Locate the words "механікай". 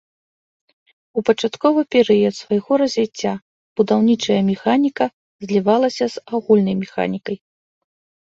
6.83-7.35